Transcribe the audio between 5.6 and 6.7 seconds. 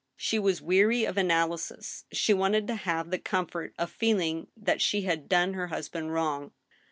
husband wrong.